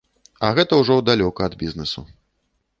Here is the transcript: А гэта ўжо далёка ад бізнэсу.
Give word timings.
А 0.47 0.49
гэта 0.59 0.73
ўжо 0.81 0.97
далёка 1.11 1.41
ад 1.51 1.59
бізнэсу. 1.63 2.09